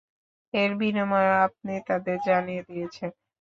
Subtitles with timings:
[0.53, 3.11] এর বিনিময়ও আপনি তাদের জানিয়ে দিয়েছেন।